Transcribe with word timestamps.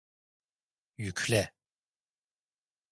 Yükle! 0.97 1.51